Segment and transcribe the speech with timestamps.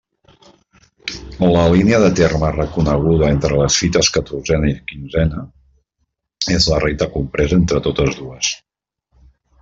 [1.55, 5.43] La línia de terme reconeguda entre les fites catorzena i quinzena
[6.57, 8.51] és la recta compresa entre totes dues.